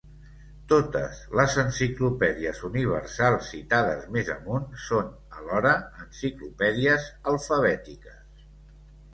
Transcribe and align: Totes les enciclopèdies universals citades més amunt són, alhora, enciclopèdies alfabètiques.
Totes 0.69 1.17
les 1.39 1.57
enciclopèdies 1.63 2.61
universals 2.69 3.51
citades 3.55 4.07
més 4.17 4.31
amunt 4.37 4.65
són, 4.87 5.13
alhora, 5.41 5.77
enciclopèdies 6.07 7.07
alfabètiques. 7.35 8.51